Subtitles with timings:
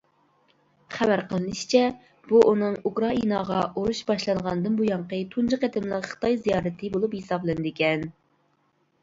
[0.93, 1.81] خەۋەر قىلىنىشىچە،
[2.31, 8.11] بۇ ئۇنىڭ ئۇكرائىناغا ئۇرۇشى باشلانغاندىن بۇيانقى تۇنجى قېتىملىق خىتاي زىيارىتى بولۇپ ھېسابلىنىدىكەن.